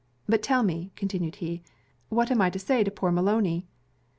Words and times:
But 0.27 0.41
tell 0.41 0.63
me,' 0.63 0.89
continued 0.95 1.35
he, 1.35 1.61
'what 2.09 2.31
I 2.31 2.43
am 2.45 2.51
to 2.51 2.57
say 2.57 2.83
to 2.83 2.89
poor 2.89 3.11
Maloney?' 3.11 3.67